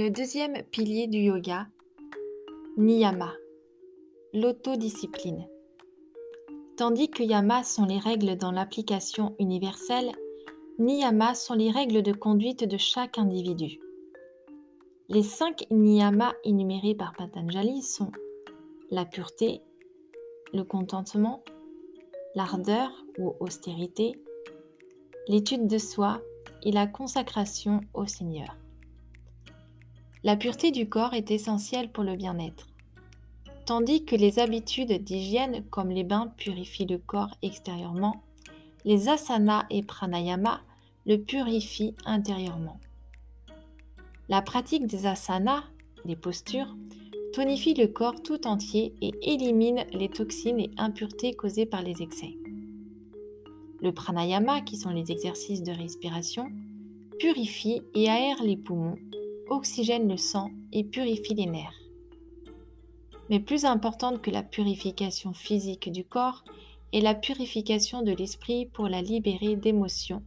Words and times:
Le 0.00 0.10
deuxième 0.10 0.62
pilier 0.70 1.08
du 1.08 1.18
yoga, 1.18 1.66
Niyama, 2.76 3.32
l'autodiscipline. 4.32 5.48
Tandis 6.76 7.10
que 7.10 7.24
Yama 7.24 7.64
sont 7.64 7.84
les 7.84 7.98
règles 7.98 8.36
dans 8.36 8.52
l'application 8.52 9.34
universelle, 9.40 10.12
Niyama 10.78 11.34
sont 11.34 11.54
les 11.54 11.72
règles 11.72 12.04
de 12.04 12.12
conduite 12.12 12.62
de 12.62 12.76
chaque 12.76 13.18
individu. 13.18 13.80
Les 15.08 15.24
cinq 15.24 15.66
Niyamas 15.72 16.34
énumérés 16.44 16.94
par 16.94 17.12
Patanjali 17.16 17.82
sont 17.82 18.12
la 18.92 19.04
pureté, 19.04 19.62
le 20.54 20.62
contentement, 20.62 21.42
l'ardeur 22.36 23.04
ou 23.18 23.34
austérité, 23.40 24.12
l'étude 25.26 25.66
de 25.66 25.78
soi 25.78 26.22
et 26.62 26.70
la 26.70 26.86
consacration 26.86 27.80
au 27.94 28.06
Seigneur. 28.06 28.56
La 30.24 30.36
pureté 30.36 30.72
du 30.72 30.88
corps 30.88 31.14
est 31.14 31.30
essentielle 31.30 31.90
pour 31.90 32.02
le 32.02 32.16
bien-être. 32.16 32.66
Tandis 33.66 34.04
que 34.04 34.16
les 34.16 34.40
habitudes 34.40 35.04
d'hygiène 35.04 35.62
comme 35.70 35.90
les 35.90 36.02
bains 36.02 36.32
purifient 36.36 36.86
le 36.86 36.98
corps 36.98 37.36
extérieurement, 37.42 38.22
les 38.84 39.08
asanas 39.08 39.66
et 39.70 39.82
pranayama 39.82 40.60
le 41.06 41.18
purifient 41.18 41.94
intérieurement. 42.04 42.80
La 44.28 44.42
pratique 44.42 44.86
des 44.86 45.06
asanas, 45.06 45.62
les 46.04 46.16
postures, 46.16 46.76
tonifie 47.32 47.74
le 47.74 47.86
corps 47.86 48.20
tout 48.20 48.46
entier 48.46 48.94
et 49.00 49.12
élimine 49.22 49.84
les 49.92 50.08
toxines 50.08 50.58
et 50.58 50.70
impuretés 50.78 51.34
causées 51.34 51.66
par 51.66 51.82
les 51.82 52.02
excès. 52.02 52.36
Le 53.80 53.92
pranayama, 53.92 54.62
qui 54.62 54.76
sont 54.76 54.90
les 54.90 55.12
exercices 55.12 55.62
de 55.62 55.72
respiration, 55.72 56.48
purifie 57.20 57.82
et 57.94 58.08
aère 58.08 58.42
les 58.42 58.56
poumons 58.56 58.96
oxygène 59.50 60.08
le 60.08 60.16
sang 60.16 60.50
et 60.72 60.84
purifie 60.84 61.34
les 61.34 61.46
nerfs. 61.46 61.80
Mais 63.30 63.40
plus 63.40 63.64
importante 63.64 64.22
que 64.22 64.30
la 64.30 64.42
purification 64.42 65.32
physique 65.32 65.90
du 65.90 66.04
corps 66.04 66.44
est 66.92 67.00
la 67.00 67.14
purification 67.14 68.02
de 68.02 68.12
l'esprit 68.12 68.66
pour 68.66 68.88
la 68.88 69.02
libérer 69.02 69.56
d'émotions 69.56 70.22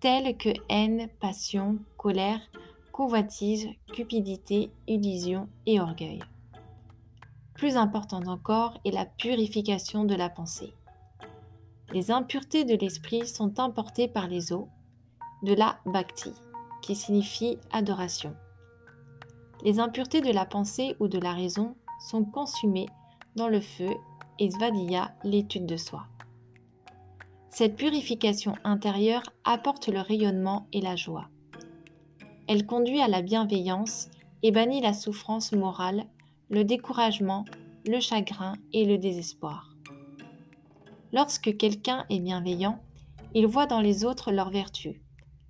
telles 0.00 0.36
que 0.36 0.50
haine, 0.68 1.08
passion, 1.20 1.78
colère, 1.96 2.40
convoitise, 2.92 3.68
cupidité, 3.92 4.70
illusion 4.86 5.48
et 5.66 5.80
orgueil. 5.80 6.20
Plus 7.54 7.76
importante 7.76 8.28
encore 8.28 8.78
est 8.84 8.92
la 8.92 9.06
purification 9.06 10.04
de 10.04 10.14
la 10.14 10.28
pensée. 10.28 10.72
Les 11.92 12.10
impuretés 12.10 12.64
de 12.64 12.76
l'esprit 12.76 13.26
sont 13.26 13.58
emportées 13.58 14.08
par 14.08 14.28
les 14.28 14.52
eaux, 14.52 14.68
de 15.42 15.54
la 15.54 15.78
bhakti, 15.86 16.32
qui 16.82 16.94
signifie 16.94 17.58
adoration 17.72 18.36
les 19.64 19.80
impuretés 19.80 20.20
de 20.20 20.32
la 20.32 20.46
pensée 20.46 20.96
ou 21.00 21.08
de 21.08 21.18
la 21.18 21.32
raison 21.32 21.74
sont 22.00 22.24
consumées 22.24 22.88
dans 23.36 23.48
le 23.48 23.60
feu 23.60 23.90
et 24.38 24.50
svadiya 24.50 25.12
l'étude 25.24 25.66
de 25.66 25.76
soi. 25.76 26.06
Cette 27.50 27.76
purification 27.76 28.54
intérieure 28.62 29.22
apporte 29.44 29.88
le 29.88 30.00
rayonnement 30.00 30.68
et 30.72 30.80
la 30.80 30.96
joie. 30.96 31.28
Elle 32.46 32.66
conduit 32.66 33.00
à 33.00 33.08
la 33.08 33.22
bienveillance 33.22 34.08
et 34.42 34.52
bannit 34.52 34.80
la 34.80 34.92
souffrance 34.92 35.52
morale, 35.52 36.04
le 36.50 36.64
découragement, 36.64 37.44
le 37.86 38.00
chagrin 38.00 38.54
et 38.72 38.84
le 38.84 38.96
désespoir. 38.96 39.74
Lorsque 41.12 41.56
quelqu'un 41.56 42.04
est 42.10 42.20
bienveillant, 42.20 42.80
il 43.34 43.46
voit 43.46 43.66
dans 43.66 43.80
les 43.80 44.04
autres 44.04 44.30
leurs 44.30 44.50
vertus 44.50 44.96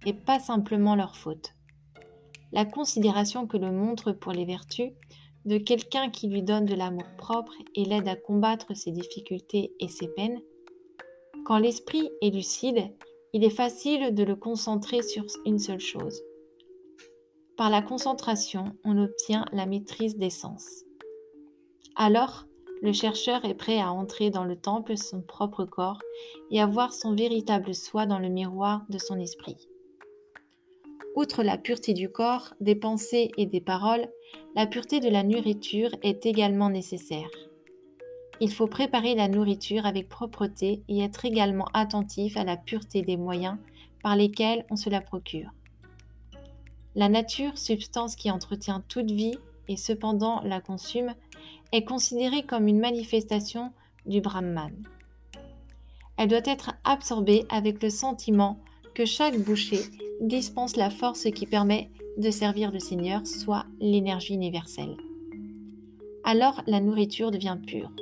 et 0.06 0.12
pas 0.12 0.38
simplement 0.38 0.94
leurs 0.94 1.16
fautes 1.16 1.57
la 2.52 2.64
considération 2.64 3.46
que 3.46 3.56
le 3.56 3.70
montre 3.70 4.12
pour 4.12 4.32
les 4.32 4.44
vertus 4.44 4.92
de 5.44 5.58
quelqu'un 5.58 6.10
qui 6.10 6.28
lui 6.28 6.42
donne 6.42 6.66
de 6.66 6.74
l'amour 6.74 7.06
propre 7.16 7.52
et 7.74 7.84
l'aide 7.84 8.08
à 8.08 8.16
combattre 8.16 8.76
ses 8.76 8.90
difficultés 8.90 9.72
et 9.80 9.88
ses 9.88 10.08
peines. 10.08 10.40
Quand 11.44 11.58
l'esprit 11.58 12.10
est 12.20 12.30
lucide, 12.30 12.90
il 13.32 13.44
est 13.44 13.50
facile 13.50 14.14
de 14.14 14.24
le 14.24 14.36
concentrer 14.36 15.02
sur 15.02 15.24
une 15.46 15.58
seule 15.58 15.80
chose. 15.80 16.22
Par 17.56 17.70
la 17.70 17.82
concentration, 17.82 18.76
on 18.84 19.02
obtient 19.02 19.44
la 19.52 19.66
maîtrise 19.66 20.16
des 20.16 20.30
sens. 20.30 20.84
Alors, 21.96 22.46
le 22.82 22.92
chercheur 22.92 23.44
est 23.44 23.54
prêt 23.54 23.80
à 23.80 23.92
entrer 23.92 24.30
dans 24.30 24.44
le 24.44 24.56
temple 24.56 24.96
son 24.96 25.20
propre 25.20 25.64
corps 25.64 26.00
et 26.50 26.60
à 26.60 26.66
voir 26.66 26.92
son 26.92 27.14
véritable 27.14 27.74
soi 27.74 28.06
dans 28.06 28.20
le 28.20 28.28
miroir 28.28 28.84
de 28.88 28.98
son 28.98 29.18
esprit. 29.18 29.67
Outre 31.18 31.42
la 31.42 31.58
pureté 31.58 31.94
du 31.94 32.08
corps, 32.08 32.54
des 32.60 32.76
pensées 32.76 33.32
et 33.36 33.46
des 33.46 33.60
paroles, 33.60 34.06
la 34.54 34.68
pureté 34.68 35.00
de 35.00 35.08
la 35.08 35.24
nourriture 35.24 35.90
est 36.00 36.24
également 36.26 36.70
nécessaire. 36.70 37.28
Il 38.40 38.52
faut 38.52 38.68
préparer 38.68 39.16
la 39.16 39.26
nourriture 39.26 39.84
avec 39.84 40.08
propreté 40.08 40.84
et 40.86 41.00
être 41.00 41.24
également 41.24 41.66
attentif 41.74 42.36
à 42.36 42.44
la 42.44 42.56
pureté 42.56 43.02
des 43.02 43.16
moyens 43.16 43.56
par 44.00 44.14
lesquels 44.14 44.64
on 44.70 44.76
se 44.76 44.90
la 44.90 45.00
procure. 45.00 45.50
La 46.94 47.08
nature, 47.08 47.58
substance 47.58 48.14
qui 48.14 48.30
entretient 48.30 48.84
toute 48.86 49.10
vie 49.10 49.38
et 49.66 49.76
cependant 49.76 50.40
la 50.44 50.60
consume, 50.60 51.16
est 51.72 51.82
considérée 51.82 52.44
comme 52.44 52.68
une 52.68 52.78
manifestation 52.78 53.72
du 54.06 54.20
Brahman. 54.20 54.70
Elle 56.16 56.28
doit 56.28 56.38
être 56.44 56.74
absorbée 56.84 57.44
avec 57.48 57.82
le 57.82 57.90
sentiment 57.90 58.60
que 58.94 59.04
chaque 59.04 59.40
bouchée 59.40 59.82
dispense 60.20 60.76
la 60.76 60.90
force 60.90 61.30
qui 61.30 61.46
permet 61.46 61.90
de 62.16 62.30
servir 62.30 62.70
le 62.70 62.80
Seigneur, 62.80 63.26
soit 63.26 63.66
l'énergie 63.80 64.34
universelle. 64.34 64.96
Alors 66.24 66.62
la 66.66 66.80
nourriture 66.80 67.30
devient 67.30 67.58
pure. 67.64 67.92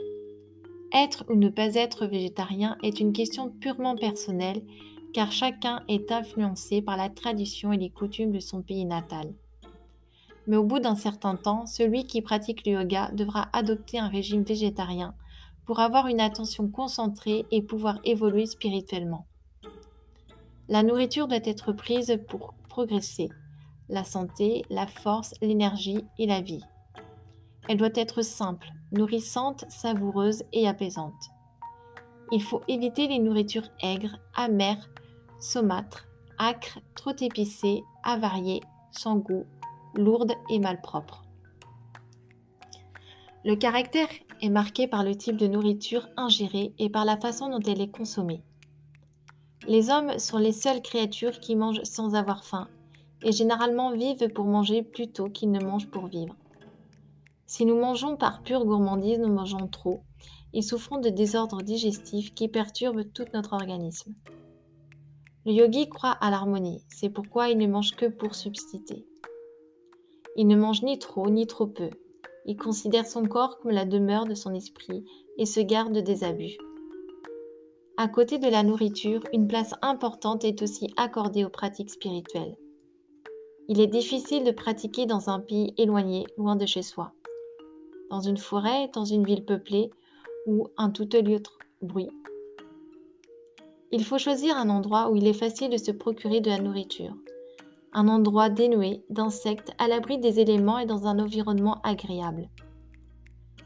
Être 0.93 1.25
ou 1.29 1.35
ne 1.35 1.49
pas 1.49 1.75
être 1.75 2.07
végétarien 2.07 2.77
est 2.83 3.01
une 3.01 3.13
question 3.13 3.51
purement 3.51 3.97
personnelle 3.97 4.63
car 5.13 5.33
chacun 5.33 5.83
est 5.89 6.13
influencé 6.13 6.83
par 6.83 6.97
la 6.97 7.09
tradition 7.09 7.73
et 7.73 7.79
les 7.79 7.91
coutumes 7.91 8.33
de 8.33 8.41
son 8.41 8.63
pays 8.63 8.85
natal. 8.85 9.33
Mais 10.47 10.57
au 10.57 10.65
bout 10.65 10.79
d'un 10.79 10.95
certain 10.95 11.37
temps, 11.37 11.67
celui 11.67 12.05
qui 12.05 12.23
pratique 12.23 12.67
le 12.67 12.73
yoga 12.73 13.11
devra 13.13 13.49
adopter 13.53 13.99
un 13.99 14.09
régime 14.09 14.43
végétarien 14.43 15.15
pour 15.65 15.81
avoir 15.81 16.07
une 16.07 16.21
attention 16.21 16.69
concentrée 16.69 17.45
et 17.51 17.63
pouvoir 17.63 17.99
évoluer 18.05 18.47
spirituellement. 18.47 19.27
La 20.69 20.83
nourriture 20.83 21.29
doit 21.29 21.39
être 21.45 21.73
prise 21.73 22.19
pour 22.29 22.55
progresser, 22.69 23.29
la 23.89 24.03
santé, 24.03 24.65
la 24.69 24.89
force, 24.89 25.33
l'énergie 25.41 26.05
et 26.19 26.27
la 26.27 26.41
vie. 26.41 26.65
Elle 27.69 27.77
doit 27.77 27.89
être 27.95 28.23
simple, 28.23 28.69
nourrissante, 28.91 29.65
savoureuse 29.69 30.43
et 30.53 30.67
apaisante. 30.67 31.31
Il 32.33 32.43
faut 32.43 32.63
éviter 32.67 33.07
les 33.07 33.21
nourritures 33.21 33.69
aigres, 33.81 34.19
amères, 34.35 34.91
saumâtres, 35.39 36.09
âcres, 36.41 36.81
trop 36.97 37.15
épicées, 37.21 37.85
avariées, 38.03 38.63
sans 38.91 39.17
goût, 39.17 39.47
lourdes 39.95 40.35
et 40.51 40.59
malpropres. 40.59 41.23
Le 43.45 43.55
caractère 43.55 44.09
est 44.43 44.51
marqué 44.51 44.89
par 44.89 45.05
le 45.05 45.15
type 45.15 45.37
de 45.37 45.47
nourriture 45.47 46.09
ingérée 46.17 46.75
et 46.81 46.91
par 46.91 47.05
la 47.05 47.17
façon 47.17 47.49
dont 47.49 47.61
elle 47.61 47.81
est 47.81 47.97
consommée. 47.97 48.43
Les 49.69 49.91
hommes 49.91 50.19
sont 50.21 50.39
les 50.39 50.53
seules 50.53 50.81
créatures 50.81 51.41
qui 51.41 51.57
mangent 51.57 51.83
sans 51.83 52.15
avoir 52.15 52.45
faim, 52.45 52.69
et 53.23 53.33
généralement 53.33 53.91
vivent 53.91 54.29
pour 54.29 54.45
manger 54.45 54.85
plutôt 54.85 55.29
qu'ils 55.29 55.51
ne 55.51 55.65
mangent 55.65 55.91
pour 55.91 56.07
vivre. 56.07 56.37
Si 57.47 57.65
nous 57.65 57.79
mangeons 57.79 58.17
par 58.17 58.43
pure 58.43 58.65
gourmandise, 58.65 59.19
nous 59.19 59.33
mangeons 59.33 59.67
trop, 59.67 60.03
et 60.53 60.63
souffrons 60.63 60.99
de 60.99 61.09
désordres 61.09 61.63
digestifs 61.63 62.33
qui 62.33 62.47
perturbent 62.47 63.13
tout 63.13 63.25
notre 63.35 63.55
organisme. 63.55 64.15
Le 65.45 65.53
yogi 65.53 65.89
croit 65.89 66.17
à 66.21 66.31
l'harmonie, 66.31 66.85
c'est 66.89 67.11
pourquoi 67.11 67.49
il 67.49 67.59
ne 67.59 67.67
mange 67.67 67.97
que 67.97 68.07
pour 68.07 68.37
subsister. 68.37 69.05
Il 70.37 70.47
ne 70.47 70.57
mange 70.57 70.83
ni 70.83 70.99
trop 70.99 71.29
ni 71.29 71.47
trop 71.47 71.67
peu. 71.67 71.91
Il 72.45 72.57
considère 72.57 73.07
son 73.07 73.25
corps 73.25 73.59
comme 73.59 73.73
la 73.73 73.85
demeure 73.85 74.27
de 74.27 74.35
son 74.35 74.55
esprit 74.55 75.05
et 75.39 75.47
se 75.47 75.59
garde 75.59 75.99
des 75.99 76.23
abus. 76.23 76.57
À 77.99 78.09
côté 78.09 78.39
de 78.39 78.49
la 78.49 78.63
nourriture, 78.63 79.23
une 79.33 79.49
place 79.49 79.73
importante 79.81 80.45
est 80.45 80.61
aussi 80.61 80.93
accordée 80.99 81.47
aux 81.47 81.49
pratiques 81.49 81.89
spirituelles. 81.89 82.55
Il 83.69 83.81
est 83.81 83.87
difficile 83.87 84.45
de 84.45 84.51
pratiquer 84.51 85.07
dans 85.07 85.31
un 85.31 85.41
pays 85.41 85.73
éloigné, 85.79 86.27
loin 86.37 86.57
de 86.57 86.67
chez 86.67 86.83
soi. 86.83 87.13
Dans 88.11 88.21
une 88.21 88.37
forêt, 88.37 88.91
dans 88.93 89.07
une 89.07 89.25
ville 89.25 89.47
peuplée 89.47 89.91
ou 90.47 90.69
un 90.77 90.91
tout 90.91 91.17
autre 91.17 91.59
bruit. 91.81 92.11
Il 93.93 94.05
faut 94.05 94.19
choisir 94.19 94.59
un 94.59 94.69
endroit 94.69 95.11
où 95.11 95.17
il 95.17 95.27
est 95.27 95.33
facile 95.33 95.71
de 95.71 95.79
se 95.79 95.91
procurer 95.91 96.43
de 96.43 96.51
la 96.51 96.59
nourriture. 96.59 97.17
Un 97.95 98.09
endroit 98.09 98.51
dénué 98.51 99.05
d'insectes, 99.09 99.73
à 99.79 99.89
l'abri 99.89 100.19
des 100.19 100.39
éléments 100.39 100.79
et 100.79 100.87
dans 100.87 101.07
un 101.07 101.19
environnement 101.19 101.81
agréable. 101.83 102.51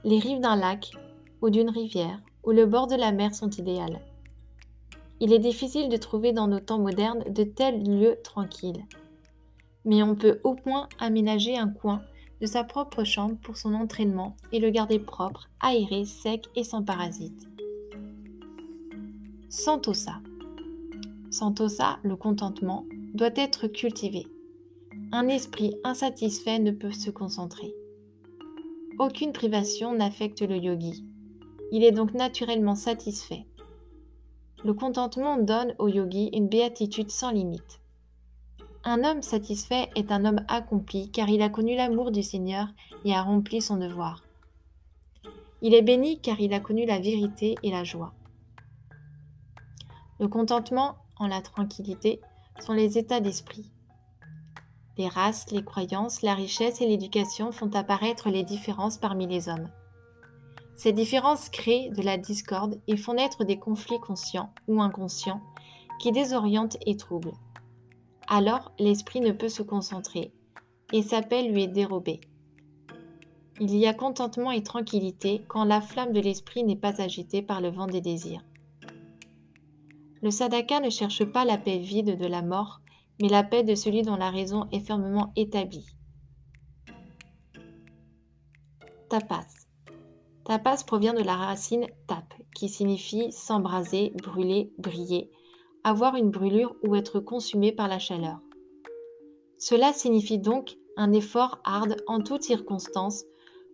Les 0.04 0.20
rives 0.20 0.40
d'un 0.40 0.54
lac 0.54 0.92
ou 1.42 1.50
d'une 1.50 1.70
rivière 1.70 2.20
ou 2.44 2.52
le 2.52 2.66
bord 2.66 2.86
de 2.86 2.94
la 2.94 3.10
mer 3.10 3.34
sont 3.34 3.50
idéales. 3.50 4.00
Il 5.22 5.34
est 5.34 5.38
difficile 5.38 5.90
de 5.90 5.98
trouver 5.98 6.32
dans 6.32 6.48
nos 6.48 6.60
temps 6.60 6.78
modernes 6.78 7.24
de 7.30 7.44
tels 7.44 7.82
lieux 7.84 8.16
tranquilles. 8.24 8.84
mais 9.84 10.02
on 10.02 10.14
peut 10.14 10.40
au 10.44 10.56
moins 10.66 10.88
aménager 10.98 11.56
un 11.56 11.68
coin 11.68 12.02
de 12.40 12.46
sa 12.46 12.64
propre 12.64 13.04
chambre 13.04 13.36
pour 13.42 13.56
son 13.56 13.74
entraînement 13.74 14.36
et 14.52 14.58
le 14.58 14.70
garder 14.70 14.98
propre, 14.98 15.48
aéré, 15.60 16.04
sec 16.04 16.46
et 16.54 16.64
sans 16.64 16.82
parasites. 16.82 17.48
Santosa. 19.48 20.20
Santosa, 21.30 21.98
le 22.02 22.16
contentement, 22.16 22.84
doit 23.14 23.30
être 23.36 23.68
cultivé. 23.68 24.26
Un 25.12 25.28
esprit 25.28 25.74
insatisfait 25.82 26.58
ne 26.58 26.72
peut 26.72 26.92
se 26.92 27.10
concentrer. 27.10 27.74
Aucune 28.98 29.32
privation 29.32 29.94
n'affecte 29.94 30.42
le 30.42 30.56
yogi. 30.56 31.04
Il 31.72 31.84
est 31.84 31.92
donc 31.92 32.14
naturellement 32.14 32.74
satisfait. 32.74 33.46
Le 34.62 34.74
contentement 34.74 35.38
donne 35.38 35.74
au 35.78 35.88
yogi 35.88 36.28
une 36.34 36.48
béatitude 36.48 37.10
sans 37.10 37.30
limite. 37.30 37.80
Un 38.84 39.04
homme 39.04 39.22
satisfait 39.22 39.88
est 39.96 40.12
un 40.12 40.24
homme 40.24 40.44
accompli 40.48 41.10
car 41.10 41.28
il 41.28 41.40
a 41.40 41.48
connu 41.48 41.76
l'amour 41.76 42.10
du 42.10 42.22
Seigneur 42.22 42.66
et 43.04 43.14
a 43.14 43.22
rempli 43.22 43.62
son 43.62 43.76
devoir. 43.76 44.22
Il 45.62 45.74
est 45.74 45.82
béni 45.82 46.20
car 46.20 46.40
il 46.40 46.52
a 46.52 46.60
connu 46.60 46.84
la 46.84 46.98
vérité 46.98 47.54
et 47.62 47.70
la 47.70 47.84
joie. 47.84 48.12
Le 50.18 50.28
contentement 50.28 50.96
en 51.18 51.26
la 51.26 51.40
tranquillité 51.40 52.20
sont 52.58 52.74
les 52.74 52.98
états 52.98 53.20
d'esprit. 53.20 53.70
Les 54.98 55.08
races, 55.08 55.50
les 55.50 55.64
croyances, 55.64 56.20
la 56.20 56.34
richesse 56.34 56.82
et 56.82 56.86
l'éducation 56.86 57.52
font 57.52 57.74
apparaître 57.74 58.28
les 58.28 58.42
différences 58.42 58.98
parmi 58.98 59.26
les 59.26 59.48
hommes. 59.48 59.70
Ces 60.80 60.92
différences 60.92 61.50
créent 61.50 61.90
de 61.90 62.02
la 62.02 62.16
discorde 62.16 62.80
et 62.86 62.96
font 62.96 63.14
naître 63.14 63.44
des 63.44 63.58
conflits 63.58 64.00
conscients 64.00 64.52
ou 64.66 64.80
inconscients 64.80 65.42
qui 66.00 66.10
désorientent 66.10 66.78
et 66.86 66.96
troublent 66.96 67.34
alors 68.30 68.72
l'esprit 68.78 69.20
ne 69.20 69.32
peut 69.32 69.48
se 69.48 69.62
concentrer, 69.62 70.32
et 70.92 71.02
sa 71.02 71.20
paix 71.20 71.42
lui 71.42 71.64
est 71.64 71.68
dérobée. 71.68 72.20
Il 73.58 73.76
y 73.76 73.86
a 73.86 73.92
contentement 73.92 74.52
et 74.52 74.62
tranquillité 74.62 75.42
quand 75.48 75.64
la 75.64 75.80
flamme 75.80 76.12
de 76.12 76.20
l'esprit 76.20 76.62
n'est 76.62 76.76
pas 76.76 77.02
agitée 77.02 77.42
par 77.42 77.60
le 77.60 77.70
vent 77.70 77.86
des 77.86 78.00
désirs. 78.00 78.44
Le 80.22 80.30
sadaka 80.30 80.78
ne 80.78 80.90
cherche 80.90 81.24
pas 81.24 81.44
la 81.44 81.58
paix 81.58 81.78
vide 81.78 82.16
de 82.16 82.26
la 82.26 82.42
mort, 82.42 82.80
mais 83.20 83.28
la 83.28 83.42
paix 83.42 83.64
de 83.64 83.74
celui 83.74 84.02
dont 84.02 84.16
la 84.16 84.30
raison 84.30 84.68
est 84.70 84.80
fermement 84.80 85.32
établie. 85.34 85.86
Tapas. 89.08 89.59
Tapas 90.50 90.82
provient 90.84 91.14
de 91.14 91.22
la 91.22 91.36
racine 91.36 91.86
tap, 92.08 92.34
qui 92.56 92.68
signifie 92.68 93.30
s'embraser, 93.30 94.12
brûler, 94.20 94.72
briller, 94.78 95.30
avoir 95.84 96.16
une 96.16 96.30
brûlure 96.30 96.74
ou 96.82 96.96
être 96.96 97.20
consumé 97.20 97.70
par 97.70 97.86
la 97.86 98.00
chaleur. 98.00 98.40
Cela 99.58 99.92
signifie 99.92 100.40
donc 100.40 100.76
un 100.96 101.12
effort 101.12 101.60
hard 101.62 102.02
en 102.08 102.20
toutes 102.20 102.42
circonstances 102.42 103.26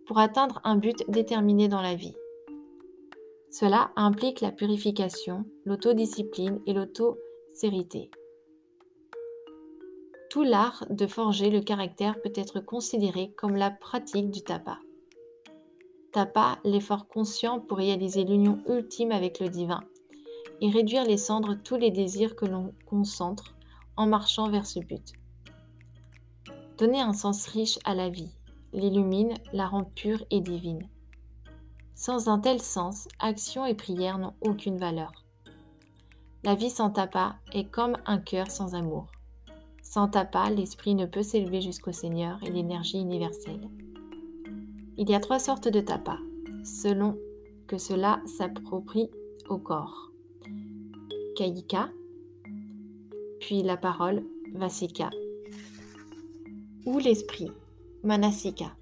pour 0.05 0.19
atteindre 0.19 0.61
un 0.63 0.75
but 0.75 1.03
déterminé 1.07 1.67
dans 1.67 1.81
la 1.81 1.95
vie. 1.95 2.13
Cela 3.49 3.89
implique 3.95 4.41
la 4.41 4.51
purification, 4.51 5.45
l'autodiscipline 5.65 6.59
et 6.67 6.73
l'autocérité. 6.73 8.11
Tout 10.29 10.43
l'art 10.43 10.85
de 10.91 11.07
forger 11.07 11.49
le 11.49 11.61
caractère 11.61 12.21
peut 12.21 12.33
être 12.35 12.59
considéré 12.59 13.33
comme 13.35 13.55
la 13.55 13.71
pratique 13.71 14.29
du 14.29 14.43
tapa. 16.11 16.55
Tapa, 16.57 16.59
l'effort 16.63 17.07
conscient 17.07 17.59
pour 17.59 17.77
réaliser 17.77 18.23
l'union 18.23 18.59
ultime 18.67 19.11
avec 19.11 19.39
le 19.39 19.49
divin, 19.49 19.81
et 20.61 20.69
réduire 20.69 21.03
les 21.03 21.17
cendres 21.17 21.55
tous 21.55 21.77
les 21.77 21.91
désirs 21.91 22.35
que 22.35 22.45
l'on 22.45 22.73
concentre 22.85 23.55
en 23.95 24.07
marchant 24.07 24.49
vers 24.49 24.65
ce 24.65 24.79
but. 24.79 25.13
Donner 26.77 27.01
un 27.01 27.13
sens 27.13 27.47
riche 27.47 27.79
à 27.85 27.95
la 27.95 28.09
vie, 28.09 28.35
l'illumine, 28.73 29.33
la 29.53 29.67
rend 29.67 29.83
pure 29.83 30.23
et 30.29 30.41
divine. 30.41 30.87
Sans 31.95 32.27
un 32.29 32.39
tel 32.39 32.61
sens, 32.61 33.07
action 33.19 33.65
et 33.65 33.73
prière 33.73 34.19
n'ont 34.19 34.35
aucune 34.41 34.77
valeur. 34.77 35.11
La 36.43 36.53
vie 36.53 36.69
sans 36.69 36.91
tapas 36.91 37.35
est 37.51 37.69
comme 37.69 37.97
un 38.05 38.19
cœur 38.19 38.51
sans 38.51 38.75
amour. 38.75 39.07
Sans 39.81 40.07
tapas, 40.07 40.51
l'esprit 40.51 40.93
ne 40.95 41.05
peut 41.05 41.23
s'élever 41.23 41.61
jusqu'au 41.61 41.91
Seigneur 41.91 42.37
et 42.43 42.51
l'énergie 42.51 42.99
universelle. 42.99 43.67
Il 44.99 45.11
y 45.11 45.13
a 45.13 45.19
trois 45.19 45.37
sortes 45.37 45.67
de 45.67 45.79
tapas, 45.79 46.17
selon 46.63 47.19
que 47.67 47.77
cela 47.77 48.19
s'approprie 48.25 49.11
au 49.47 49.59
corps. 49.59 50.11
Kaika, 51.35 51.89
puis 53.39 53.61
la 53.61 53.77
parole 53.77 54.23
Vasika, 54.55 55.11
ou 56.87 56.97
l'esprit 56.97 57.51
Manasika. 58.03 58.75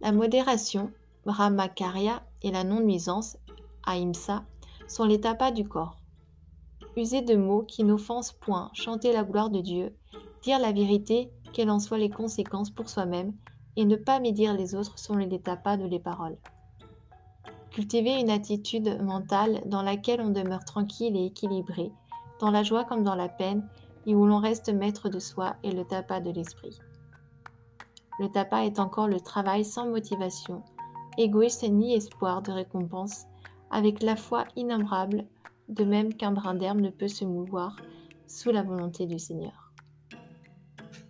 La 0.00 0.12
modération 0.12 0.90
Brahmakarya 1.26 2.22
et 2.40 2.50
la 2.50 2.64
non-nuisance 2.64 3.36
Ahimsa 3.84 4.46
sont 4.88 5.04
les 5.04 5.20
tapas 5.20 5.50
du 5.50 5.68
corps. 5.68 5.98
User 6.96 7.20
de 7.20 7.36
mots 7.36 7.64
qui 7.64 7.84
n'offensent 7.84 8.32
point, 8.32 8.70
chanter 8.72 9.12
la 9.12 9.24
gloire 9.24 9.50
de 9.50 9.60
Dieu, 9.60 9.94
dire 10.42 10.58
la 10.58 10.72
vérité, 10.72 11.30
quelles 11.52 11.70
en 11.70 11.78
soient 11.78 11.98
les 11.98 12.10
conséquences 12.10 12.70
pour 12.70 12.88
soi-même, 12.88 13.34
et 13.76 13.84
ne 13.84 13.96
pas 13.96 14.20
médire 14.20 14.54
les 14.54 14.74
autres 14.74 14.98
sont 14.98 15.16
les 15.16 15.40
tapas 15.40 15.76
de 15.76 15.86
les 15.86 15.98
paroles. 15.98 16.36
Cultiver 17.70 18.20
une 18.20 18.30
attitude 18.30 19.00
mentale 19.02 19.62
dans 19.66 19.82
laquelle 19.82 20.20
on 20.20 20.30
demeure 20.30 20.64
tranquille 20.64 21.16
et 21.16 21.26
équilibré, 21.26 21.90
dans 22.40 22.50
la 22.50 22.62
joie 22.62 22.84
comme 22.84 23.02
dans 23.02 23.14
la 23.14 23.28
peine, 23.28 23.66
et 24.06 24.14
où 24.14 24.26
l'on 24.26 24.38
reste 24.38 24.68
maître 24.68 25.08
de 25.08 25.18
soi 25.18 25.56
est 25.62 25.70
le 25.70 25.84
tapas 25.84 26.20
de 26.20 26.30
l'esprit. 26.30 26.78
Le 28.18 28.28
tapas 28.28 28.64
est 28.64 28.78
encore 28.78 29.08
le 29.08 29.20
travail 29.20 29.64
sans 29.64 29.86
motivation, 29.86 30.62
égoïste 31.16 31.68
ni 31.68 31.94
espoir 31.94 32.42
de 32.42 32.52
récompense, 32.52 33.24
avec 33.70 34.02
la 34.02 34.16
foi 34.16 34.44
innombrable, 34.56 35.24
de 35.68 35.84
même 35.84 36.12
qu'un 36.14 36.32
brin 36.32 36.54
d'herbe 36.54 36.80
ne 36.80 36.90
peut 36.90 37.08
se 37.08 37.24
mouvoir 37.24 37.76
sous 38.26 38.50
la 38.50 38.62
volonté 38.62 39.06
du 39.06 39.18
Seigneur. 39.18 39.61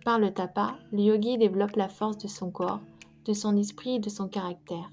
Par 0.03 0.19
le 0.19 0.33
tapas, 0.33 0.75
le 0.91 1.01
yogi 1.01 1.37
développe 1.37 1.75
la 1.75 1.89
force 1.89 2.17
de 2.17 2.27
son 2.27 2.51
corps, 2.51 2.81
de 3.25 3.33
son 3.33 3.55
esprit 3.57 3.95
et 3.95 3.99
de 3.99 4.09
son 4.09 4.27
caractère. 4.27 4.91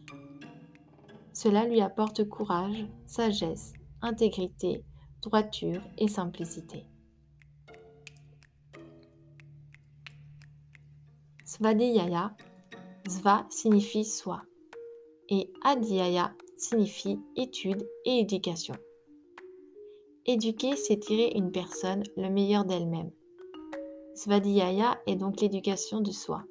Cela 1.33 1.65
lui 1.65 1.81
apporte 1.81 2.29
courage, 2.29 2.87
sagesse, 3.07 3.73
intégrité, 4.03 4.85
droiture 5.23 5.83
et 5.99 6.09
simplicité. 6.09 6.87
Svadhyaya, 11.45 12.37
Sva 13.09 13.47
signifie 13.51 14.05
soi 14.05 14.43
et 15.31 15.51
Adhyaya 15.65 16.33
signifie 16.57 17.19
étude 17.37 17.89
et 18.05 18.21
éducation. 18.21 18.77
Éduquer, 20.27 20.77
c'est 20.77 20.99
tirer 20.99 21.33
une 21.35 21.51
personne 21.51 22.03
le 22.17 22.29
meilleur 22.29 22.65
d'elle-même. 22.65 23.11
Svadhyaya 24.23 25.01
est 25.07 25.17
donc 25.17 25.41
l'éducation 25.41 26.03
de 26.03 26.11
soi. 26.11 26.45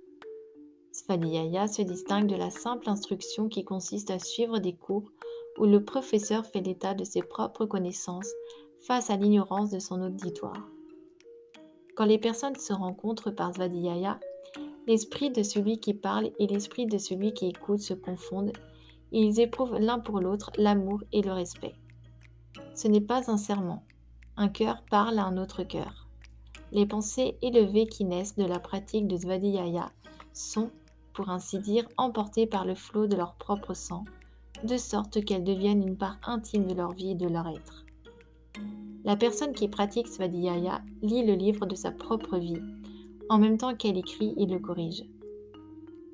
Svadhyaya 0.92 1.68
se 1.68 1.84
distingue 1.84 2.26
de 2.26 2.36
la 2.36 2.50
simple 2.50 2.90
instruction 2.90 3.48
qui 3.48 3.64
consiste 3.64 4.10
à 4.10 4.18
suivre 4.18 4.58
des 4.58 4.74
cours 4.74 5.12
où 5.60 5.66
le 5.66 5.86
professeur 5.86 6.48
fait 6.48 6.62
l'état 6.62 6.96
de 6.96 7.04
ses 7.04 7.22
propres 7.22 7.68
connaissances 7.68 8.32
face 8.80 9.12
à 9.12 9.18
l'ignorance 9.18 9.70
de 9.70 9.78
son 9.78 10.02
auditoire. 10.02 10.68
Quand 11.96 12.06
les 12.06 12.18
personnes 12.18 12.56
se 12.56 12.74
rencontrent 12.74 13.30
par 13.30 13.54
Svadhyaya, 13.54 14.20
l'esprit 14.88 15.30
de 15.30 15.44
celui 15.44 15.80
qui 15.80 15.94
parle 15.94 16.32
et 16.40 16.48
l'esprit 16.48 16.88
de 16.88 16.98
celui 16.98 17.36
qui 17.36 17.50
écoute 17.50 17.82
se 17.82 17.94
confondent 17.94 18.54
et 19.12 19.22
ils 19.22 19.40
éprouvent 19.40 19.78
l'un 19.78 20.00
pour 20.00 20.22
l'autre 20.22 20.50
l'amour 20.58 21.04
et 21.12 21.22
le 21.22 21.34
respect. 21.34 21.76
Ce 22.74 22.88
n'est 22.88 23.00
pas 23.00 23.30
un 23.30 23.38
serment. 23.38 23.84
Un 24.38 24.50
cœur 24.50 24.84
parle 24.90 25.20
à 25.20 25.26
un 25.26 25.38
autre 25.38 25.62
cœur. 25.62 26.09
Les 26.72 26.86
pensées 26.86 27.36
élevées 27.42 27.88
qui 27.88 28.06
naissent 28.06 28.36
de 28.36 28.46
la 28.46 28.60
pratique 28.60 29.08
de 29.08 29.18
Svadhyaya 29.18 29.92
sont, 30.34 30.70
pour 31.14 31.30
ainsi 31.30 31.60
dire, 31.60 31.88
emportées 31.98 32.46
par 32.46 32.66
le 32.66 32.76
flot 32.76 33.08
de 33.08 33.16
leur 33.16 33.36
propre 33.36 33.74
sang, 33.74 34.06
de 34.64 34.78
sorte 34.78 35.24
qu'elles 35.26 35.44
deviennent 35.44 35.88
une 35.88 35.98
part 35.98 36.20
intime 36.24 36.68
de 36.68 36.76
leur 36.76 36.92
vie 36.92 37.12
et 37.12 37.16
de 37.16 37.28
leur 37.28 37.48
être. 37.48 37.86
La 39.04 39.16
personne 39.16 39.54
qui 39.54 39.68
pratique 39.68 40.08
Svadhyaya 40.08 40.82
lit 41.02 41.26
le 41.26 41.34
livre 41.34 41.66
de 41.66 41.76
sa 41.76 41.92
propre 41.92 42.38
vie, 42.38 42.62
en 43.30 43.40
même 43.40 43.58
temps 43.58 43.76
qu'elle 43.76 43.98
écrit 43.98 44.34
et 44.38 44.46
le 44.46 44.60
corrige. 44.60 45.06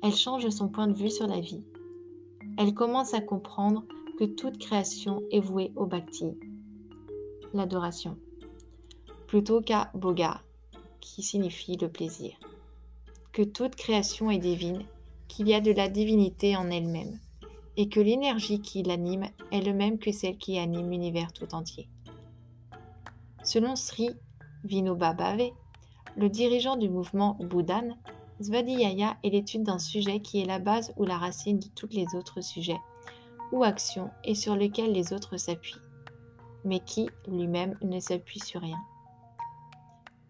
Elle 0.02 0.14
change 0.14 0.48
son 0.50 0.68
point 0.68 0.86
de 0.86 0.96
vue 0.96 1.10
sur 1.10 1.26
la 1.26 1.40
vie. 1.40 1.64
Elle 2.58 2.74
commence 2.74 3.12
à 3.12 3.20
comprendre 3.20 3.84
que 4.18 4.24
toute 4.24 4.58
création 4.58 5.22
est 5.30 5.40
vouée 5.40 5.72
au 5.76 5.84
bhakti, 5.84 6.38
l'adoration, 7.52 8.16
plutôt 9.26 9.60
qu'à 9.60 9.90
boga, 9.94 10.42
qui 11.00 11.22
signifie 11.22 11.76
le 11.76 11.88
plaisir 11.88 12.36
que 13.36 13.42
toute 13.42 13.76
création 13.76 14.30
est 14.30 14.38
divine, 14.38 14.82
qu'il 15.28 15.46
y 15.46 15.52
a 15.52 15.60
de 15.60 15.70
la 15.70 15.90
divinité 15.90 16.56
en 16.56 16.70
elle-même, 16.70 17.20
et 17.76 17.90
que 17.90 18.00
l'énergie 18.00 18.62
qui 18.62 18.82
l'anime 18.82 19.26
est 19.52 19.60
le 19.60 19.74
même 19.74 19.98
que 19.98 20.10
celle 20.10 20.38
qui 20.38 20.58
anime 20.58 20.88
l'univers 20.88 21.34
tout 21.34 21.54
entier. 21.54 21.86
Selon 23.44 23.76
Sri 23.76 24.08
Vinoba 24.64 25.12
Bhave, 25.12 25.50
Le 26.16 26.30
dirigeant 26.30 26.76
du 26.76 26.88
mouvement 26.88 27.36
Bouddhan, 27.38 27.98
Svadhyaya 28.40 29.18
est 29.22 29.28
l'étude 29.28 29.64
d'un 29.64 29.78
sujet 29.78 30.20
qui 30.20 30.40
est 30.40 30.46
la 30.46 30.58
base 30.58 30.94
ou 30.96 31.04
la 31.04 31.18
racine 31.18 31.58
de 31.58 31.68
tous 31.74 31.90
les 31.90 32.06
autres 32.14 32.40
sujets 32.40 32.80
ou 33.52 33.64
actions 33.64 34.08
et 34.24 34.34
sur 34.34 34.56
lesquels 34.56 34.92
les 34.92 35.12
autres 35.12 35.36
s'appuient, 35.36 35.74
mais 36.64 36.80
qui, 36.80 37.10
lui-même, 37.28 37.76
ne 37.82 38.00
s'appuie 38.00 38.40
sur 38.40 38.62
rien. 38.62 38.78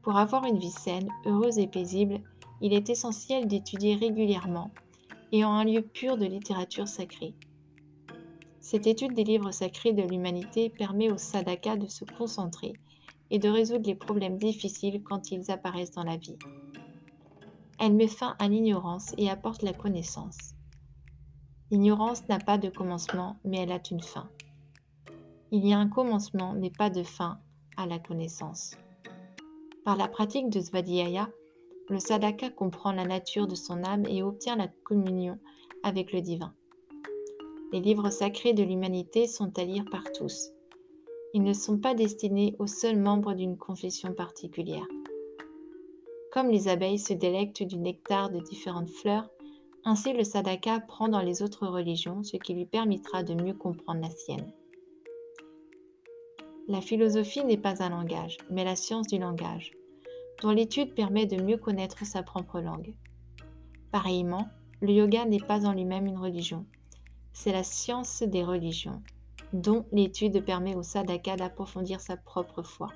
Pour 0.07 0.19
avoir 0.19 0.45
une 0.45 0.61
vie 0.61 0.71
saine, 0.71 1.09
heureuse 1.25 1.59
et 1.59 1.67
paisible, 1.67 2.21
il 2.61 2.73
est 2.73 2.91
essentiel 2.91 3.49
d'étudier 3.49 3.97
régulièrement 3.97 4.71
et 5.33 5.45
en 5.45 5.51
un 5.51 5.65
lieu 5.65 5.83
pur 5.83 6.17
de 6.17 6.25
littérature 6.25 6.87
sacrée. 6.87 7.35
Cette 8.61 8.87
étude 8.87 9.15
des 9.15 9.25
livres 9.25 9.51
sacrés 9.51 9.93
de 9.93 10.05
l'humanité 10.05 10.71
permet 10.71 11.11
au 11.11 11.17
sadhaka 11.17 11.77
de 11.77 11.89
se 11.89 12.05
concentrer 12.05 12.75
et 13.33 13.41
de 13.41 13.49
résoudre 13.49 13.89
les 13.89 13.97
problèmes 13.97 14.39
difficiles 14.39 15.03
quand 15.03 15.33
ils 15.33 15.51
apparaissent 15.51 15.97
dans 15.97 16.05
la 16.05 16.19
vie. 16.19 16.39
Elle 17.81 17.95
met 17.95 18.07
fin 18.07 18.37
à 18.39 18.47
l'ignorance 18.47 19.13
et 19.19 19.29
apporte 19.29 19.63
la 19.63 19.73
connaissance. 19.73 20.55
L'ignorance 21.73 22.29
n'a 22.29 22.39
pas 22.39 22.59
de 22.59 22.69
commencement, 22.69 23.41
mais 23.45 23.57
elle 23.57 23.73
a 23.73 23.81
une 23.91 24.03
fin. 24.03 24.31
Il 25.51 25.67
y 25.67 25.73
a 25.73 25.79
un 25.81 25.89
commencement, 25.89 26.53
mais 26.53 26.71
pas 26.71 26.91
de 26.91 27.03
fin 27.03 27.41
à 27.77 27.87
la 27.87 27.99
connaissance. 27.99 28.77
Par 29.87 29.97
la 29.97 30.09
pratique 30.09 30.51
de 30.51 30.61
Svadhyaya, 30.61 31.31
le 31.91 32.01
sadhaka 32.01 32.51
comprend 32.51 32.91
la 32.91 33.05
nature 33.05 33.47
de 33.47 33.55
son 33.55 33.85
âme 33.85 34.05
et 34.09 34.21
obtient 34.21 34.57
la 34.57 34.67
communion 34.83 35.39
avec 35.85 36.13
le 36.13 36.21
divin. 36.21 36.53
Les 37.73 37.79
livres 37.79 38.11
sacrés 38.11 38.53
de 38.53 38.65
l'humanité 38.65 39.29
sont 39.29 39.57
à 39.57 39.63
lire 39.63 39.85
par 39.89 40.03
tous. 40.11 40.51
Ils 41.35 41.45
ne 41.45 41.53
sont 41.53 41.79
pas 41.79 41.95
destinés 41.95 42.57
aux 42.59 42.67
seuls 42.67 42.99
membres 42.99 43.35
d'une 43.35 43.57
confession 43.57 44.13
particulière. 44.13 44.89
Comme 46.33 46.51
les 46.51 46.67
abeilles 46.67 46.99
se 46.99 47.13
délectent 47.13 47.63
du 47.63 47.79
nectar 47.79 48.31
de 48.31 48.41
différentes 48.41 48.91
fleurs, 48.91 49.31
ainsi 49.85 50.13
le 50.13 50.25
sadhaka 50.25 50.81
prend 50.81 51.07
dans 51.07 51.23
les 51.23 51.43
autres 51.43 51.69
religions 51.69 52.25
ce 52.25 52.37
qui 52.39 52.55
lui 52.55 52.67
permettra 52.67 53.23
de 53.23 53.41
mieux 53.41 53.55
comprendre 53.55 54.01
la 54.01 54.11
sienne. 54.11 54.51
La 56.69 56.81
philosophie 56.81 57.45
n'est 57.45 57.57
pas 57.57 57.81
un 57.81 57.91
langage, 57.91 58.39
mais 58.51 58.65
la 58.65 58.75
science 58.75 59.07
du 59.07 59.19
langage, 59.19 59.71
dont 60.43 60.51
l'étude 60.51 60.95
permet 60.95 61.25
de 61.25 61.41
mieux 61.41 61.59
connaître 61.59 62.05
sa 62.05 62.25
propre 62.25 62.61
langue. 62.61 62.93
Pareillement, 63.93 64.49
le 64.81 64.93
yoga 64.93 65.25
n'est 65.27 65.39
pas 65.39 65.65
en 65.65 65.73
lui-même 65.73 66.07
une 66.07 66.19
religion, 66.19 66.67
c'est 67.33 67.53
la 67.53 67.63
science 67.63 68.23
des 68.23 68.43
religions, 68.43 69.01
dont 69.53 69.87
l'étude 69.93 70.45
permet 70.45 70.75
au 70.75 70.83
sadhaka 70.83 71.37
d'approfondir 71.37 72.01
sa 72.01 72.17
propre 72.17 72.63
foi. 72.63 72.89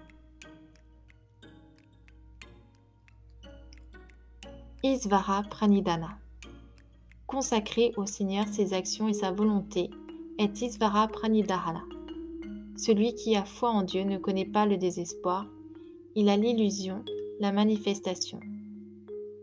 Isvara 4.83 5.43
Pranidhana. 5.45 6.19
Consacrer 7.27 7.93
au 7.97 8.07
Seigneur 8.07 8.49
ses 8.49 8.73
actions 8.73 9.09
et 9.09 9.12
sa 9.12 9.31
volonté 9.31 9.91
est 10.39 10.61
Isvara 10.61 11.07
Pranidhana. 11.07 11.83
Celui 12.81 13.15
qui 13.15 13.37
a 13.37 13.45
foi 13.45 13.69
en 13.69 13.83
Dieu 13.83 14.05
ne 14.05 14.17
connaît 14.17 14.47
pas 14.47 14.65
le 14.65 14.79
désespoir, 14.79 15.47
il 16.15 16.31
a 16.31 16.39
l'illusion, 16.39 17.05
la 17.39 17.53
manifestation. 17.53 18.41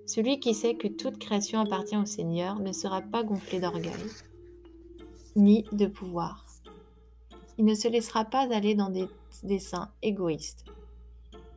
Celui 0.08 0.40
qui 0.40 0.56
sait 0.56 0.74
que 0.74 0.88
toute 0.88 1.20
création 1.20 1.60
appartient 1.60 1.96
au 1.96 2.06
Seigneur 2.06 2.60
ne 2.60 2.72
sera 2.72 3.04
pas 3.04 3.22
gonflé 3.22 3.60
d'orgueil, 3.60 3.92
ni 5.36 5.66
de 5.72 5.86
pouvoir. 5.86 6.48
Il 7.60 7.66
ne 7.66 7.76
se 7.76 7.88
laissera 7.88 8.26
pas 8.26 8.52
aller 8.52 8.74
dans 8.74 8.90
des 8.90 9.06
desseins 9.44 9.92
égoïstes. 10.02 10.66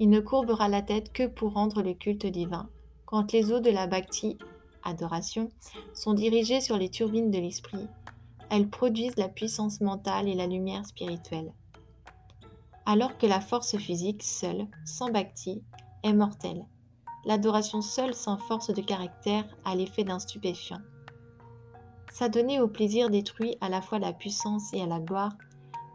Il 0.00 0.10
ne 0.10 0.20
courbera 0.20 0.68
la 0.68 0.82
tête 0.82 1.14
que 1.14 1.28
pour 1.28 1.54
rendre 1.54 1.80
le 1.80 1.94
culte 1.94 2.26
divin 2.26 2.68
quand 3.06 3.32
les 3.32 3.52
eaux 3.52 3.60
de 3.60 3.70
la 3.70 3.86
bhakti, 3.86 4.36
adoration, 4.82 5.48
sont 5.94 6.12
dirigées 6.12 6.60
sur 6.60 6.76
les 6.76 6.90
turbines 6.90 7.30
de 7.30 7.38
l'esprit, 7.38 7.88
elles 8.50 8.68
produisent 8.68 9.16
la 9.16 9.30
puissance 9.30 9.80
mentale 9.80 10.28
et 10.28 10.34
la 10.34 10.46
lumière 10.46 10.84
spirituelle. 10.84 11.54
Alors 12.92 13.16
que 13.18 13.26
la 13.26 13.40
force 13.40 13.76
physique 13.76 14.24
seule, 14.24 14.66
sans 14.84 15.12
bhakti, 15.12 15.62
est 16.02 16.12
mortelle. 16.12 16.66
L'adoration 17.24 17.82
seule 17.82 18.14
sans 18.14 18.36
force 18.36 18.74
de 18.74 18.82
caractère 18.82 19.44
a 19.64 19.76
l'effet 19.76 20.02
d'un 20.02 20.18
stupéfiant. 20.18 20.80
S'adonner 22.10 22.60
au 22.60 22.66
plaisir 22.66 23.08
détruit 23.08 23.56
à 23.60 23.68
la 23.68 23.80
fois 23.80 24.00
la 24.00 24.12
puissance 24.12 24.74
et 24.74 24.82
à 24.82 24.88
la 24.88 24.98
gloire, 24.98 25.30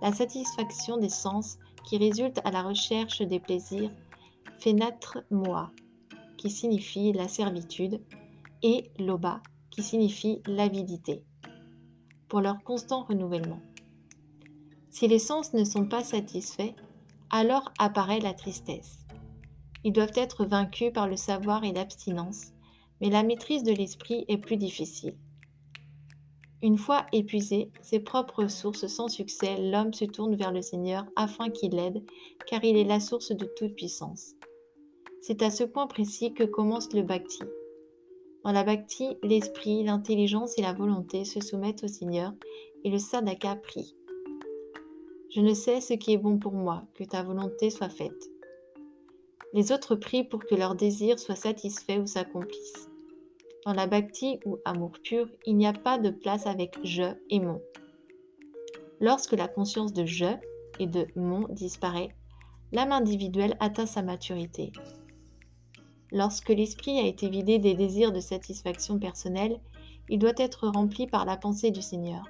la 0.01 0.13
satisfaction 0.13 0.95
des 0.95 1.09
sens 1.09 1.57
qui 1.83 1.97
résulte 1.97 2.39
à 2.45 2.51
la 2.51 2.63
recherche 2.63 3.21
des 3.21 3.41
plaisirs 3.41 3.91
fait 4.59 4.71
naître 4.71 5.17
moi, 5.29 5.71
qui 6.37 6.49
signifie 6.49 7.11
la 7.11 7.27
servitude, 7.27 7.99
et 8.63 8.89
loba, 8.99 9.41
qui 9.69 9.83
signifie 9.83 10.41
l'avidité, 10.47 11.25
pour 12.29 12.39
leur 12.39 12.63
constant 12.63 13.03
renouvellement. 13.03 13.59
Si 14.91 15.09
les 15.09 15.19
sens 15.19 15.51
ne 15.51 15.65
sont 15.65 15.87
pas 15.87 16.05
satisfaits, 16.05 16.73
alors 17.29 17.72
apparaît 17.79 18.20
la 18.20 18.34
tristesse. 18.34 19.05
Ils 19.84 19.94
doivent 19.94 20.12
être 20.15 20.46
vaincus 20.46 20.91
par 20.94 21.08
le 21.08 21.15
savoir 21.15 21.63
et 21.63 21.72
l'abstinence, 21.72 22.53
mais 23.01 23.10
la 23.10 23.24
maîtrise 23.24 23.63
de 23.63 23.74
l'esprit 23.74 24.25
est 24.27 24.38
plus 24.38 24.58
difficile. 24.58 25.15
Une 26.62 26.77
fois 26.77 27.05
épuisé 27.12 27.70
ses 27.82 28.00
propres 28.00 28.48
sources 28.48 28.88
sans 28.88 29.08
succès, 29.08 29.58
l'homme 29.60 29.94
se 29.94 30.05
tourne 30.05 30.36
vers 30.36 30.51
le 30.51 30.63
Seigneur 30.63 31.05
afin 31.15 31.50
qu'il 31.50 31.75
l'aide, 31.75 32.03
car 32.48 32.63
il 32.63 32.77
est 32.77 32.86
la 32.86 33.00
source 33.00 33.32
de 33.32 33.46
toute 33.46 33.75
puissance. 33.75 34.34
C'est 35.22 35.44
à 35.44 35.51
ce 35.51 35.63
point 35.63 35.86
précis 35.86 36.34
que 36.34 36.44
commence 36.44 36.91
le 36.94 37.03
bhakti. 37.03 37.44
Dans 38.44 38.51
la 38.51 38.63
bhakti, 38.63 39.17
l'esprit, 39.22 39.84
l'intelligence 39.84 40.58
et 40.58 40.62
la 40.62 40.74
volonté 40.74 41.25
se 41.25 41.39
soumettent 41.41 41.84
au 41.84 41.88
Seigneur 41.88 42.34
et 42.84 42.89
le 42.89 43.00
sadhaka 43.00 43.55
prie. 43.55 43.96
Je 45.36 45.42
ne 45.42 45.54
sais 45.54 45.82
ce 45.82 45.94
qui 45.94 46.13
est 46.13 46.18
bon 46.18 46.38
pour 46.38 46.54
moi, 46.54 46.86
que 46.94 47.04
ta 47.04 47.22
volonté 47.22 47.70
soit 47.70 47.89
faite. 47.89 48.32
Les 49.51 49.74
autres 49.74 49.98
prient 49.98 50.24
pour 50.24 50.46
que 50.46 50.56
leurs 50.56 50.75
désirs 50.75 51.20
soient 51.20 51.36
satisfaits 51.36 52.00
ou 52.00 52.08
s'accomplissent. 52.08 52.89
Dans 53.65 53.74
la 53.74 53.86
bhakti 53.86 54.39
ou 54.46 54.60
amour 54.63 54.94
pur, 55.04 55.27
il 55.46 55.58
n'y 55.58 55.68
a 55.68 55.74
pas 55.74 55.98
de 55.98 56.10
place 56.10 56.48
avec 56.48 56.77
je 56.86 57.04
et 57.30 57.42
mon. 57.42 57.62
Lorsque 59.01 59.34
la 59.34 59.50
conscience 59.50 59.92
de 59.92 60.06
je 60.06 60.38
et 60.80 60.88
de 60.88 61.06
mon 61.18 61.50
disparaît, 61.50 62.15
l'âme 62.72 62.94
individuelle 62.94 63.58
atteint 63.60 63.88
sa 63.88 64.04
maturité. 64.04 64.72
Lorsque 66.13 66.48
l'esprit 66.48 66.98
a 67.00 67.08
été 67.08 67.27
vidé 67.27 67.60
des 67.60 67.74
désirs 67.74 68.13
de 68.13 68.22
satisfaction 68.22 69.00
personnelle, 69.00 69.60
il 70.08 70.18
doit 70.18 70.32
être 70.38 70.70
rempli 70.70 71.08
par 71.08 71.25
la 71.25 71.36
pensée 71.36 71.72
du 71.72 71.82
Seigneur. 71.82 72.24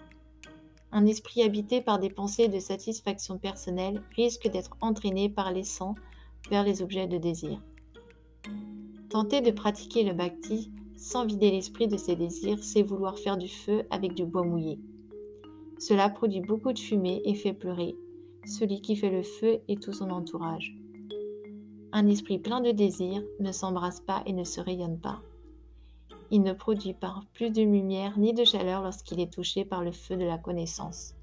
Un 0.96 1.08
esprit 1.08 1.42
habité 1.42 1.82
par 1.82 2.00
des 2.00 2.10
pensées 2.10 2.48
de 2.48 2.58
satisfaction 2.58 3.38
personnelle 3.38 4.02
risque 4.16 4.48
d'être 4.48 4.78
entraîné 4.80 5.28
par 5.28 5.52
les 5.52 5.66
sens 5.66 5.98
vers 6.50 6.64
les 6.64 6.82
objets 6.82 7.06
de 7.06 7.18
désir. 7.18 7.62
Tenter 9.10 9.42
de 9.42 9.52
pratiquer 9.52 10.04
le 10.04 10.14
bhakti 10.14 10.72
sans 10.96 11.26
vider 11.26 11.52
l'esprit 11.52 11.90
de 11.90 11.98
ses 11.98 12.16
désirs, 12.16 12.64
c'est 12.64 12.82
vouloir 12.82 13.20
faire 13.20 13.36
du 13.36 13.50
feu 13.50 13.84
avec 13.90 14.14
du 14.14 14.24
bois 14.24 14.46
mouillé. 14.46 14.80
Cela 15.80 16.10
produit 16.10 16.40
beaucoup 16.40 16.72
de 16.72 16.80
fumée 16.80 17.22
et 17.26 17.36
fait 17.36 17.52
pleurer 17.52 17.98
celui 18.46 18.80
qui 18.80 18.96
fait 18.96 19.10
le 19.10 19.24
feu 19.24 19.60
et 19.68 19.76
tout 19.76 19.92
son 19.92 20.10
entourage. 20.12 20.78
Un 21.92 22.08
esprit 22.08 22.40
plein 22.40 22.62
de 22.62 22.72
désir 22.72 23.22
ne 23.42 23.52
s'embrasse 23.52 24.00
pas 24.00 24.24
et 24.26 24.32
ne 24.32 24.46
se 24.46 24.62
rayonne 24.62 25.02
pas. 25.02 25.22
Il 26.32 26.42
ne 26.42 26.54
produit 26.54 26.94
pas 26.94 27.22
plus 27.34 27.52
de 27.52 27.62
lumière 27.62 28.18
ni 28.18 28.34
de 28.34 28.44
chaleur 28.44 28.82
lorsqu'il 28.82 29.20
est 29.20 29.32
touché 29.32 29.66
par 29.66 29.84
le 29.84 29.92
feu 29.92 30.18
de 30.18 30.26
la 30.26 30.38
connaissance. 30.38 31.16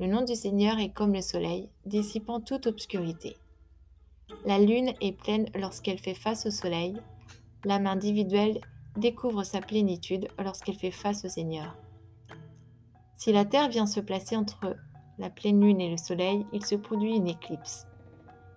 Le 0.00 0.06
nom 0.06 0.22
du 0.22 0.34
Seigneur 0.34 0.78
est 0.78 0.92
comme 0.92 1.12
le 1.12 1.20
soleil, 1.20 1.68
dissipant 1.86 2.40
toute 2.40 2.66
obscurité. 2.66 3.36
La 4.44 4.58
lune 4.58 4.92
est 5.00 5.12
pleine 5.12 5.48
lorsqu'elle 5.54 5.98
fait 5.98 6.14
face 6.14 6.46
au 6.46 6.50
soleil. 6.50 6.96
L'âme 7.64 7.86
individuelle 7.86 8.60
découvre 8.96 9.42
sa 9.42 9.60
plénitude 9.60 10.28
lorsqu'elle 10.38 10.76
fait 10.76 10.90
face 10.90 11.24
au 11.24 11.28
Seigneur. 11.28 11.76
Si 13.16 13.32
la 13.32 13.44
Terre 13.44 13.68
vient 13.68 13.86
se 13.86 14.00
placer 14.00 14.36
entre 14.36 14.76
la 15.18 15.30
pleine 15.30 15.60
lune 15.60 15.80
et 15.80 15.90
le 15.90 15.96
soleil, 15.96 16.46
il 16.52 16.64
se 16.64 16.76
produit 16.76 17.16
une 17.16 17.26
éclipse. 17.26 17.86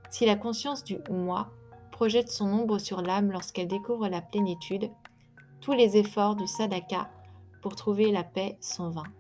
Si 0.09 0.25
la 0.25 0.35
conscience 0.35 0.83
du 0.83 0.97
moi 1.09 1.49
projette 1.91 2.29
son 2.29 2.45
ombre 2.45 2.77
sur 2.77 3.01
l'âme 3.01 3.31
lorsqu'elle 3.31 3.67
découvre 3.67 4.07
la 4.07 4.21
plénitude, 4.21 4.91
tous 5.61 5.73
les 5.73 5.95
efforts 5.95 6.35
du 6.35 6.47
sadhaka 6.47 7.09
pour 7.61 7.75
trouver 7.75 8.11
la 8.11 8.23
paix 8.23 8.57
sont 8.59 8.89
vains. 8.89 9.11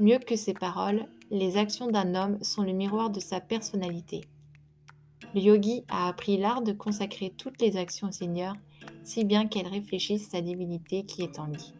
Mieux 0.00 0.18
que 0.18 0.36
ses 0.36 0.54
paroles, 0.54 1.06
les 1.30 1.58
actions 1.58 1.86
d'un 1.86 2.14
homme 2.14 2.42
sont 2.42 2.62
le 2.62 2.72
miroir 2.72 3.10
de 3.10 3.20
sa 3.20 3.40
personnalité. 3.40 4.22
Le 5.34 5.40
yogi 5.40 5.84
a 5.88 6.08
appris 6.08 6.38
l'art 6.38 6.62
de 6.62 6.72
consacrer 6.72 7.32
toutes 7.36 7.60
les 7.60 7.76
actions 7.76 8.08
au 8.08 8.12
Seigneur, 8.12 8.54
si 9.04 9.24
bien 9.24 9.46
qu'elles 9.46 9.68
réfléchissent 9.68 10.30
sa 10.30 10.40
divinité 10.40 11.04
qui 11.04 11.22
est 11.22 11.38
en 11.38 11.46
lui. 11.46 11.74